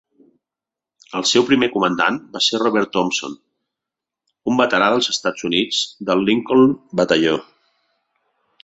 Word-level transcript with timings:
El 1.19 1.25
seu 1.31 1.43
primer 1.49 1.69
comandant 1.75 2.17
va 2.37 2.41
ser 2.45 2.61
Robert 2.63 2.91
Thompson, 2.97 3.37
un 4.53 4.59
veterà 4.63 4.89
dels 4.95 5.11
Estats 5.15 5.49
Units 5.53 5.85
del 6.11 6.29
Lincoln 6.33 6.77
batalló. 7.05 7.41